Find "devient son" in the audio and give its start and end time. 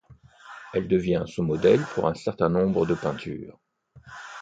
0.87-1.43